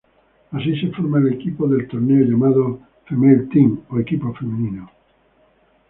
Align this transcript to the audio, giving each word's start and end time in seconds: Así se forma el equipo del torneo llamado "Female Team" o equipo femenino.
Así 0.51 0.81
se 0.81 0.87
forma 0.93 1.19
el 1.19 1.31
equipo 1.33 1.67
del 1.67 1.87
torneo 1.87 2.25
llamado 2.25 2.79
"Female 3.05 3.47
Team" 3.53 3.81
o 3.91 3.99
equipo 3.99 4.33
femenino. 4.33 4.89